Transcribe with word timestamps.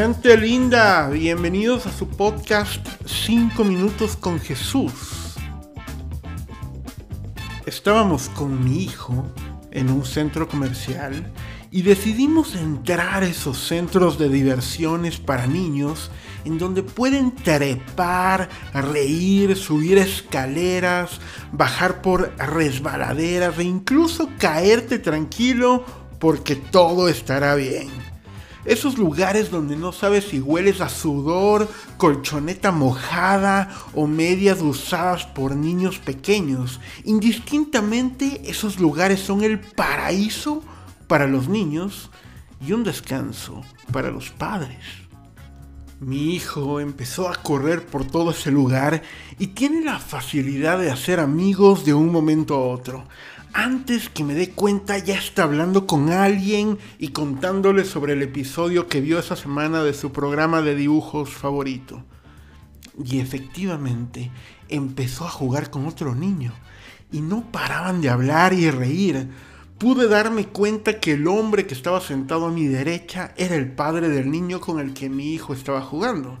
Gente 0.00 0.36
linda, 0.36 1.08
bienvenidos 1.08 1.84
a 1.86 1.92
su 1.92 2.06
podcast 2.06 2.86
5 3.04 3.64
minutos 3.64 4.16
con 4.16 4.38
Jesús. 4.38 5.34
Estábamos 7.66 8.28
con 8.28 8.62
mi 8.62 8.84
hijo 8.84 9.26
en 9.72 9.90
un 9.90 10.04
centro 10.04 10.46
comercial 10.46 11.32
y 11.72 11.82
decidimos 11.82 12.54
entrar 12.54 13.24
a 13.24 13.26
esos 13.26 13.58
centros 13.58 14.20
de 14.20 14.28
diversiones 14.28 15.18
para 15.18 15.48
niños 15.48 16.12
en 16.44 16.58
donde 16.58 16.84
pueden 16.84 17.34
trepar, 17.34 18.50
reír, 18.72 19.56
subir 19.56 19.98
escaleras, 19.98 21.20
bajar 21.50 22.02
por 22.02 22.36
resbaladeras 22.36 23.58
e 23.58 23.64
incluso 23.64 24.30
caerte 24.38 25.00
tranquilo 25.00 25.84
porque 26.20 26.54
todo 26.54 27.08
estará 27.08 27.56
bien. 27.56 27.88
Esos 28.68 28.98
lugares 28.98 29.50
donde 29.50 29.76
no 29.76 29.92
sabes 29.92 30.24
si 30.24 30.40
hueles 30.40 30.82
a 30.82 30.90
sudor, 30.90 31.70
colchoneta 31.96 32.70
mojada 32.70 33.74
o 33.94 34.06
medias 34.06 34.60
usadas 34.60 35.24
por 35.24 35.56
niños 35.56 35.98
pequeños. 35.98 36.78
Indistintamente, 37.04 38.42
esos 38.44 38.78
lugares 38.78 39.20
son 39.20 39.42
el 39.42 39.58
paraíso 39.58 40.62
para 41.06 41.26
los 41.26 41.48
niños 41.48 42.10
y 42.60 42.72
un 42.72 42.84
descanso 42.84 43.62
para 43.90 44.10
los 44.10 44.28
padres. 44.28 44.84
Mi 46.00 46.34
hijo 46.34 46.78
empezó 46.78 47.30
a 47.30 47.36
correr 47.36 47.86
por 47.86 48.04
todo 48.04 48.32
ese 48.32 48.50
lugar 48.50 49.02
y 49.38 49.48
tiene 49.48 49.80
la 49.82 49.98
facilidad 49.98 50.78
de 50.78 50.90
hacer 50.90 51.20
amigos 51.20 51.86
de 51.86 51.94
un 51.94 52.12
momento 52.12 52.54
a 52.54 52.66
otro. 52.66 53.04
Antes 53.52 54.08
que 54.08 54.24
me 54.24 54.34
dé 54.34 54.50
cuenta 54.50 54.98
ya 54.98 55.16
está 55.16 55.44
hablando 55.44 55.86
con 55.86 56.10
alguien 56.10 56.78
y 56.98 57.08
contándole 57.08 57.84
sobre 57.84 58.12
el 58.12 58.22
episodio 58.22 58.88
que 58.88 59.00
vio 59.00 59.18
esa 59.18 59.36
semana 59.36 59.82
de 59.82 59.94
su 59.94 60.12
programa 60.12 60.62
de 60.62 60.74
dibujos 60.74 61.30
favorito. 61.30 62.04
Y 63.04 63.20
efectivamente 63.20 64.30
empezó 64.68 65.24
a 65.24 65.30
jugar 65.30 65.70
con 65.70 65.86
otro 65.86 66.14
niño 66.14 66.52
y 67.10 67.20
no 67.20 67.50
paraban 67.50 68.00
de 68.00 68.10
hablar 68.10 68.52
y 68.52 68.70
reír 68.70 69.28
pude 69.78 70.08
darme 70.08 70.46
cuenta 70.46 70.98
que 70.98 71.12
el 71.12 71.26
hombre 71.28 71.66
que 71.66 71.74
estaba 71.74 72.00
sentado 72.00 72.46
a 72.46 72.50
mi 72.50 72.66
derecha 72.66 73.32
era 73.36 73.54
el 73.54 73.70
padre 73.70 74.08
del 74.08 74.30
niño 74.30 74.60
con 74.60 74.80
el 74.80 74.92
que 74.92 75.08
mi 75.08 75.32
hijo 75.32 75.54
estaba 75.54 75.80
jugando. 75.80 76.38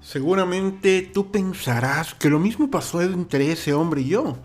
Seguramente 0.00 1.02
tú 1.02 1.30
pensarás 1.30 2.14
que 2.14 2.30
lo 2.30 2.38
mismo 2.38 2.70
pasó 2.70 3.02
entre 3.02 3.52
ese 3.52 3.74
hombre 3.74 4.00
y 4.00 4.08
yo, 4.08 4.38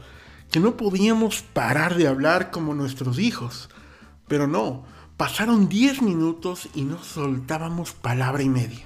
que 0.51 0.59
no 0.59 0.77
podíamos 0.77 1.41
parar 1.41 1.95
de 1.95 2.07
hablar 2.07 2.51
como 2.51 2.73
nuestros 2.73 3.19
hijos. 3.19 3.69
Pero 4.27 4.47
no, 4.47 4.83
pasaron 5.17 5.69
10 5.69 6.01
minutos 6.01 6.69
y 6.73 6.83
no 6.83 7.03
soltábamos 7.03 7.93
palabra 7.93 8.43
y 8.43 8.49
media. 8.49 8.85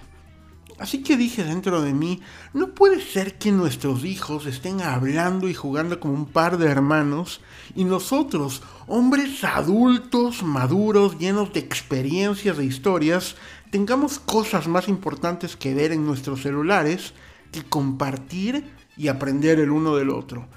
Así 0.79 1.03
que 1.03 1.17
dije 1.17 1.43
dentro 1.43 1.81
de 1.81 1.93
mí, 1.93 2.21
no 2.53 2.73
puede 2.73 2.99
ser 2.99 3.37
que 3.37 3.51
nuestros 3.51 4.03
hijos 4.03 4.47
estén 4.47 4.81
hablando 4.81 5.47
y 5.47 5.53
jugando 5.53 5.99
como 5.99 6.13
un 6.13 6.25
par 6.25 6.57
de 6.57 6.67
hermanos 6.67 7.41
y 7.75 7.83
nosotros, 7.85 8.63
hombres 8.87 9.43
adultos, 9.43 10.41
maduros, 10.41 11.19
llenos 11.19 11.53
de 11.53 11.59
experiencias 11.59 12.57
e 12.57 12.65
historias, 12.65 13.35
tengamos 13.69 14.19
cosas 14.19 14.67
más 14.67 14.87
importantes 14.87 15.55
que 15.55 15.73
ver 15.73 15.91
en 15.91 16.05
nuestros 16.05 16.41
celulares 16.41 17.13
que 17.51 17.63
compartir 17.63 18.73
y 18.97 19.07
aprender 19.07 19.59
el 19.59 19.69
uno 19.69 19.95
del 19.95 20.09
otro. 20.09 20.47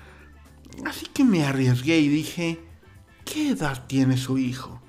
Así 0.84 1.06
que 1.06 1.24
me 1.24 1.44
arriesgué 1.44 1.98
y 1.98 2.08
dije, 2.08 2.60
¿qué 3.24 3.50
edad 3.50 3.86
tiene 3.86 4.16
su 4.16 4.38
hijo? 4.38 4.80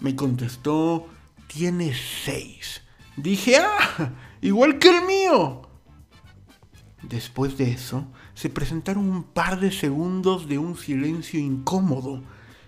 Me 0.00 0.16
contestó, 0.16 1.08
tiene 1.46 1.94
seis. 1.94 2.82
Dije, 3.16 3.56
ah, 3.58 4.12
igual 4.40 4.78
que 4.78 4.88
el 4.88 5.04
mío. 5.06 5.62
Después 7.02 7.56
de 7.56 7.72
eso, 7.72 8.06
se 8.34 8.50
presentaron 8.50 9.08
un 9.08 9.22
par 9.22 9.60
de 9.60 9.72
segundos 9.72 10.48
de 10.48 10.58
un 10.58 10.76
silencio 10.76 11.40
incómodo 11.40 12.22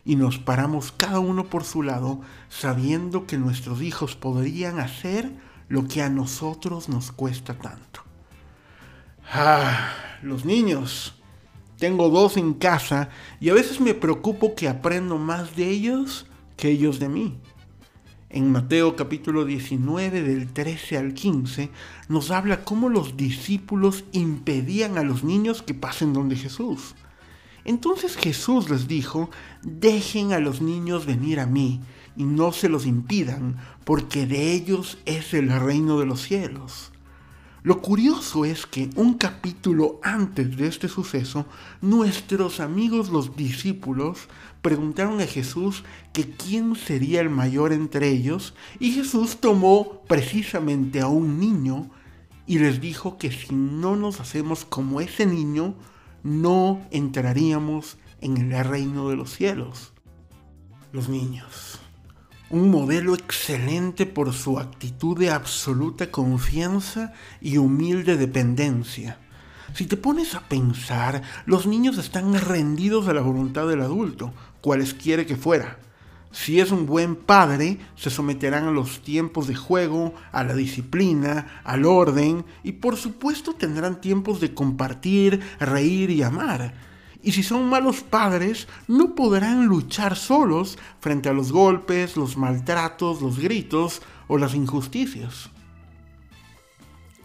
y 0.04 0.16
nos 0.16 0.38
paramos 0.38 0.92
cada 0.92 1.20
uno 1.20 1.44
por 1.44 1.64
su 1.64 1.82
lado, 1.82 2.20
sabiendo 2.48 3.26
que 3.26 3.38
nuestros 3.38 3.82
hijos 3.82 4.16
podrían 4.16 4.80
hacer 4.80 5.30
lo 5.68 5.86
que 5.86 6.02
a 6.02 6.10
nosotros 6.10 6.88
nos 6.88 7.12
cuesta 7.12 7.54
tanto. 7.54 8.02
Ah, 9.32 9.92
los 10.22 10.44
niños. 10.44 11.21
Tengo 11.82 12.10
dos 12.10 12.36
en 12.36 12.54
casa 12.54 13.08
y 13.40 13.48
a 13.48 13.54
veces 13.54 13.80
me 13.80 13.92
preocupo 13.92 14.54
que 14.54 14.68
aprendo 14.68 15.18
más 15.18 15.56
de 15.56 15.68
ellos 15.68 16.26
que 16.56 16.68
ellos 16.68 17.00
de 17.00 17.08
mí 17.08 17.40
en 18.30 18.52
Mateo 18.52 18.94
capítulo 18.94 19.44
19 19.44 20.22
del 20.22 20.52
13 20.52 20.96
al 20.96 21.12
15, 21.12 21.70
nos 22.08 22.30
habla 22.30 22.62
cómo 22.62 22.88
los 22.88 23.16
discípulos 23.16 24.04
impedían 24.12 24.96
a 24.96 25.02
los 25.02 25.24
niños 25.24 25.60
que 25.60 25.74
pasen 25.74 26.12
donde 26.12 26.36
Jesús. 26.36 26.94
Entonces 27.64 28.16
Jesús 28.16 28.70
les 28.70 28.86
dijo, 28.86 29.28
dejen 29.62 30.32
a 30.32 30.38
los 30.38 30.62
niños 30.62 31.04
venir 31.04 31.40
a 31.40 31.46
mí 31.46 31.80
y 32.16 32.22
no 32.22 32.52
se 32.52 32.68
los 32.68 32.86
impidan, 32.86 33.56
porque 33.82 34.24
de 34.26 34.52
ellos 34.52 34.98
es 35.04 35.34
el 35.34 35.50
reino 35.50 35.98
de 35.98 36.06
los 36.06 36.22
cielos. 36.22 36.92
Lo 37.64 37.80
curioso 37.80 38.44
es 38.44 38.66
que 38.66 38.90
un 38.96 39.14
capítulo 39.14 40.00
antes 40.02 40.56
de 40.56 40.66
este 40.66 40.88
suceso, 40.88 41.46
nuestros 41.80 42.58
amigos 42.58 43.08
los 43.08 43.36
discípulos 43.36 44.26
preguntaron 44.62 45.20
a 45.20 45.26
Jesús 45.26 45.84
que 46.12 46.28
quién 46.28 46.74
sería 46.74 47.20
el 47.20 47.30
mayor 47.30 47.72
entre 47.72 48.08
ellos 48.08 48.54
y 48.80 48.90
Jesús 48.90 49.36
tomó 49.36 50.02
precisamente 50.08 51.00
a 51.00 51.06
un 51.06 51.38
niño 51.38 51.88
y 52.48 52.58
les 52.58 52.80
dijo 52.80 53.16
que 53.16 53.30
si 53.30 53.54
no 53.54 53.94
nos 53.94 54.18
hacemos 54.18 54.64
como 54.64 55.00
ese 55.00 55.24
niño, 55.24 55.76
no 56.24 56.80
entraríamos 56.90 57.96
en 58.20 58.38
el 58.38 58.64
reino 58.64 59.08
de 59.08 59.14
los 59.14 59.30
cielos. 59.36 59.92
Los 60.90 61.08
niños 61.08 61.81
un 62.52 62.70
modelo 62.70 63.14
excelente 63.14 64.04
por 64.04 64.34
su 64.34 64.58
actitud 64.58 65.18
de 65.18 65.30
absoluta 65.30 66.10
confianza 66.10 67.14
y 67.40 67.56
humilde 67.56 68.18
dependencia. 68.18 69.18
Si 69.72 69.86
te 69.86 69.96
pones 69.96 70.34
a 70.34 70.40
pensar, 70.48 71.22
los 71.46 71.66
niños 71.66 71.96
están 71.96 72.38
rendidos 72.38 73.08
a 73.08 73.14
la 73.14 73.22
voluntad 73.22 73.66
del 73.66 73.80
adulto, 73.80 74.34
cualesquiera 74.60 75.24
que 75.24 75.34
fuera. 75.34 75.78
Si 76.30 76.60
es 76.60 76.70
un 76.72 76.84
buen 76.84 77.16
padre, 77.16 77.78
se 77.96 78.10
someterán 78.10 78.64
a 78.64 78.70
los 78.70 79.00
tiempos 79.00 79.46
de 79.46 79.54
juego, 79.54 80.14
a 80.30 80.44
la 80.44 80.54
disciplina, 80.54 81.62
al 81.64 81.86
orden 81.86 82.44
y 82.62 82.72
por 82.72 82.96
supuesto 82.98 83.54
tendrán 83.54 84.02
tiempos 84.02 84.40
de 84.40 84.52
compartir, 84.52 85.40
reír 85.58 86.10
y 86.10 86.22
amar 86.22 86.91
y 87.22 87.32
si 87.32 87.42
son 87.42 87.68
malos 87.68 88.02
padres, 88.02 88.66
no 88.88 89.14
podrán 89.14 89.66
luchar 89.66 90.16
solos 90.16 90.78
frente 91.00 91.28
a 91.28 91.32
los 91.32 91.52
golpes, 91.52 92.16
los 92.16 92.36
maltratos, 92.36 93.22
los 93.22 93.38
gritos 93.38 94.02
o 94.26 94.38
las 94.38 94.54
injusticias. 94.54 95.50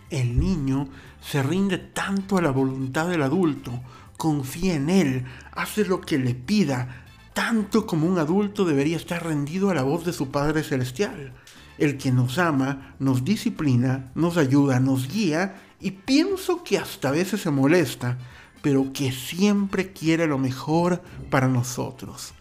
El 0.09 0.39
niño 0.39 0.87
se 1.19 1.41
rinde 1.41 1.77
tanto 1.77 2.37
a 2.37 2.41
la 2.41 2.51
voluntad 2.51 3.07
del 3.07 3.23
adulto, 3.23 3.81
confía 4.17 4.75
en 4.75 4.89
él, 4.89 5.25
hace 5.51 5.83
lo 5.85 6.01
que 6.01 6.17
le 6.17 6.35
pida, 6.35 7.05
tanto 7.33 7.85
como 7.85 8.07
un 8.07 8.19
adulto 8.19 8.65
debería 8.65 8.97
estar 8.97 9.25
rendido 9.25 9.69
a 9.69 9.73
la 9.73 9.83
voz 9.83 10.05
de 10.05 10.13
su 10.13 10.29
Padre 10.29 10.63
Celestial, 10.63 11.33
el 11.77 11.97
que 11.97 12.11
nos 12.11 12.37
ama, 12.37 12.95
nos 12.99 13.23
disciplina, 13.23 14.11
nos 14.15 14.37
ayuda, 14.37 14.79
nos 14.79 15.07
guía 15.07 15.55
y 15.79 15.91
pienso 15.91 16.63
que 16.63 16.77
hasta 16.77 17.09
a 17.09 17.11
veces 17.11 17.41
se 17.41 17.51
molesta 17.51 18.17
pero 18.61 18.91
que 18.93 19.11
siempre 19.11 19.93
quiere 19.93 20.27
lo 20.27 20.37
mejor 20.37 21.01
para 21.29 21.47
nosotros, 21.47 22.33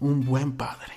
un 0.00 0.24
buen 0.24 0.52
padre. 0.52 0.94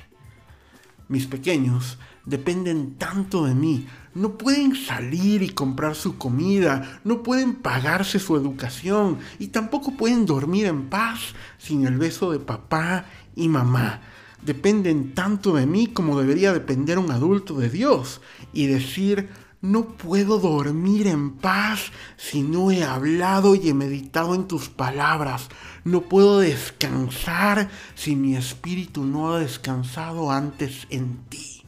Mis 1.08 1.28
pequeños 1.28 1.98
dependen 2.26 2.96
tanto 2.96 3.46
de 3.46 3.54
mí, 3.54 3.86
no 4.16 4.38
pueden 4.38 4.76
salir 4.76 5.44
y 5.44 5.50
comprar 5.50 5.96
su 5.96 6.18
comida, 6.18 7.00
no 7.04 7.22
pueden 7.22 7.56
pagarse 7.56 8.18
su 8.20 8.36
educación 8.36 9.20
y 9.38 9.48
tampoco 9.48 9.92
pueden 9.92 10.26
dormir 10.26 10.66
en 10.66 10.90
paz 10.90 11.36
sin 11.58 11.86
el 11.86 11.98
beso 11.98 12.32
de 12.32 12.40
papá 12.40 13.06
y 13.36 13.48
mamá. 13.48 14.02
Dependen 14.44 15.14
tanto 15.14 15.56
de 15.56 15.66
mí 15.66 15.88
como 15.88 16.20
debería 16.20 16.54
depender 16.54 17.00
un 17.00 17.12
adulto 17.12 17.56
de 17.56 17.70
Dios 17.70 18.22
y 18.54 18.68
decir, 18.68 19.30
no 19.66 19.86
puedo 19.86 20.40
dormir 20.40 21.08
en 21.08 21.32
paz 21.32 21.92
si 22.18 22.44
no 22.44 22.72
he 22.72 22.84
hablado 22.84 23.56
y 23.56 23.70
he 23.70 23.74
meditado 23.74 24.36
en 24.36 24.48
tus 24.48 24.70
palabras. 24.70 25.50
No 25.84 26.02
puedo 26.02 26.40
descansar 26.40 27.70
si 27.96 28.16
mi 28.16 28.36
espíritu 28.36 29.04
no 29.04 29.34
ha 29.34 29.40
descansado 29.40 30.32
antes 30.32 30.88
en 30.90 31.18
ti. 31.30 31.64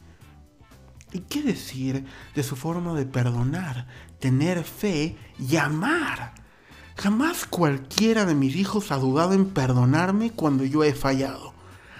¿Y 1.12 1.20
qué 1.22 1.42
decir 1.42 2.06
de 2.36 2.44
su 2.44 2.56
forma 2.56 2.94
de 2.94 3.06
perdonar, 3.06 3.88
tener 4.20 4.64
fe 4.64 5.18
y 5.40 5.56
amar? 5.56 6.36
Jamás 6.96 7.46
cualquiera 7.46 8.26
de 8.26 8.36
mis 8.36 8.56
hijos 8.56 8.92
ha 8.92 8.98
dudado 8.98 9.34
en 9.34 9.46
perdonarme 9.46 10.32
cuando 10.32 10.66
yo 10.66 10.84
he 10.84 10.94
fallado. 10.94 11.57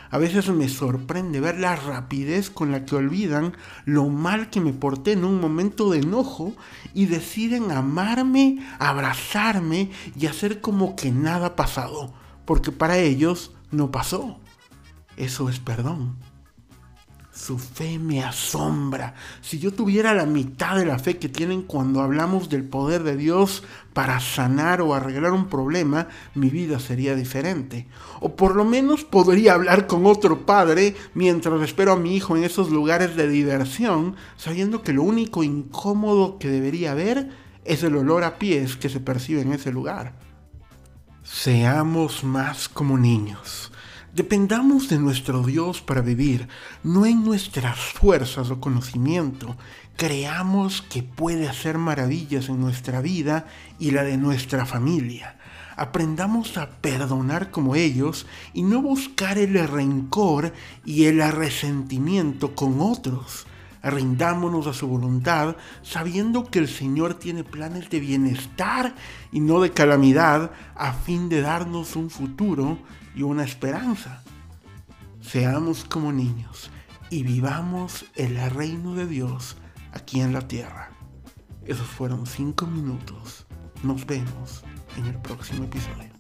A 0.10 0.18
veces 0.18 0.50
me 0.50 0.70
sorprende 0.70 1.40
ver 1.40 1.60
la 1.60 1.76
rapidez 1.76 2.50
con 2.50 2.72
la 2.72 2.86
que 2.86 2.96
olvidan 2.96 3.56
lo 3.86 4.10
mal 4.10 4.50
que 4.50 4.62
me 4.62 4.74
porté 4.74 5.14
en 5.14 5.26
un 5.26 5.40
momento 5.40 5.90
de 5.92 6.00
enojo 6.00 6.54
y 6.94 7.06
deciden 7.06 7.72
amarme, 7.72 8.66
abrazarme 8.80 9.92
y 10.18 10.28
hacer 10.28 10.62
como 10.62 10.96
que 10.96 11.12
nada 11.12 11.48
ha 11.48 11.56
pasado, 11.56 12.14
porque 12.46 12.72
para 12.72 12.98
ellos 12.98 13.52
no 13.72 13.92
pasó. 13.92 14.40
Eso 15.18 15.50
es 15.50 15.60
perdón. 15.60 16.27
Su 17.38 17.60
fe 17.60 18.00
me 18.00 18.24
asombra. 18.24 19.14
Si 19.42 19.60
yo 19.60 19.72
tuviera 19.72 20.16
la 20.16 20.26
mitad 20.26 20.76
de 20.76 20.86
la 20.86 20.98
fe 20.98 21.20
que 21.20 21.30
tienen 21.30 21.62
cuando 21.62 22.02
hablamos 22.02 22.50
del 22.50 22.64
poder 22.64 23.04
de 23.04 23.16
Dios 23.16 23.64
para 23.94 24.20
sanar 24.20 24.82
o 24.82 24.96
arreglar 24.96 25.34
un 25.34 25.48
problema, 25.48 26.08
mi 26.34 26.50
vida 26.50 26.80
sería 26.80 27.16
diferente. 27.16 27.88
O 28.22 28.36
por 28.36 28.56
lo 28.56 28.66
menos 28.66 29.04
podría 29.04 29.54
hablar 29.54 29.86
con 29.86 30.08
otro 30.08 30.48
padre 30.48 30.96
mientras 31.14 31.62
espero 31.62 31.92
a 31.94 31.98
mi 31.98 32.16
hijo 32.16 32.36
en 32.36 32.44
esos 32.44 32.72
lugares 32.72 33.16
de 33.16 33.30
diversión, 33.30 34.16
sabiendo 34.36 34.82
que 34.82 34.94
lo 34.94 35.04
único 35.04 35.44
incómodo 35.44 36.40
que 36.40 36.50
debería 36.50 36.94
haber 36.94 37.30
es 37.66 37.84
el 37.84 37.96
olor 37.98 38.24
a 38.24 38.40
pies 38.40 38.78
que 38.78 38.90
se 38.90 39.00
percibe 39.00 39.42
en 39.42 39.54
ese 39.54 39.72
lugar. 39.72 40.14
Seamos 41.22 42.24
más 42.24 42.68
como 42.68 42.98
niños. 42.98 43.72
Dependamos 44.18 44.90
de 44.90 44.98
nuestro 44.98 45.44
Dios 45.44 45.80
para 45.80 46.02
vivir, 46.02 46.48
no 46.82 47.06
en 47.06 47.24
nuestras 47.24 47.78
fuerzas 47.78 48.50
o 48.50 48.60
conocimiento. 48.60 49.56
Creamos 49.96 50.82
que 50.82 51.04
puede 51.04 51.48
hacer 51.48 51.78
maravillas 51.78 52.50
en 52.50 52.60
nuestra 52.60 53.00
vida 53.02 53.46
y 53.78 53.92
la 53.92 54.02
de 54.02 54.18
nuestra 54.18 54.66
familia. 54.66 55.38
Aprendamos 55.76 56.58
a 56.58 56.82
perdonar 56.82 57.52
como 57.52 57.76
ellos 57.76 58.26
y 58.56 58.64
no 58.64 58.82
buscar 58.82 59.38
el 59.38 59.54
rencor 59.68 60.52
y 60.84 61.06
el 61.06 61.22
resentimiento 61.32 62.56
con 62.56 62.82
otros. 62.82 63.46
Rindámonos 63.84 64.68
a 64.68 64.74
su 64.74 64.88
voluntad, 64.88 65.56
sabiendo 65.82 66.46
que 66.46 66.60
el 66.60 66.68
Señor 66.68 67.14
tiene 67.16 67.44
planes 67.44 67.90
de 67.90 68.00
bienestar 68.00 68.96
y 69.32 69.40
no 69.40 69.60
de 69.62 69.72
calamidad, 69.72 70.52
a 70.76 70.94
fin 70.94 71.30
de 71.30 71.42
darnos 71.42 71.96
un 71.96 72.10
futuro 72.10 72.80
y 73.16 73.24
una 73.24 73.44
esperanza. 73.44 74.24
Seamos 75.22 75.84
como 75.86 76.12
niños 76.12 76.72
y 77.10 77.24
vivamos 77.24 78.06
el 78.16 78.38
reino 78.52 78.94
de 78.94 79.08
Dios 79.08 79.58
aquí 79.94 80.22
en 80.22 80.34
la 80.34 80.48
tierra. 80.48 80.92
Esos 81.66 81.88
fueron 81.88 82.26
cinco 82.26 82.66
minutos. 82.66 83.46
Nos 83.84 84.06
vemos 84.06 84.64
en 84.98 85.06
el 85.06 85.16
próximo 85.22 85.66
episodio. 85.66 86.12